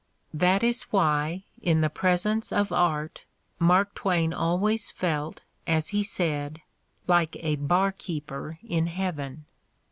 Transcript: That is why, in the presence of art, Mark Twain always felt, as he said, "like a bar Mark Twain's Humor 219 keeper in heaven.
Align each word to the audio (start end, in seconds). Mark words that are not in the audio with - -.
That 0.33 0.63
is 0.63 0.81
why, 0.91 1.43
in 1.61 1.81
the 1.81 1.89
presence 1.91 2.51
of 2.51 2.71
art, 2.71 3.25
Mark 3.59 3.93
Twain 3.93 4.33
always 4.33 4.89
felt, 4.89 5.41
as 5.67 5.89
he 5.89 6.01
said, 6.01 6.59
"like 7.05 7.37
a 7.41 7.55
bar 7.57 7.83
Mark 7.89 7.99
Twain's 7.99 8.05
Humor 8.07 8.25
219 8.25 8.57
keeper 8.67 8.75
in 8.79 8.87
heaven. 8.87 9.45